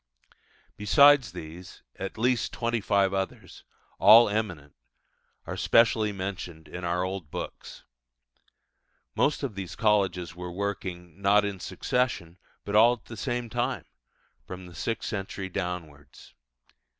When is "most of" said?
9.13-9.53